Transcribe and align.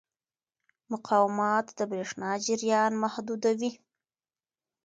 مقاومت 0.91 1.65
د 1.77 1.79
برېښنا 1.91 2.31
جریان 2.45 2.91
محدودوي. 3.03 3.71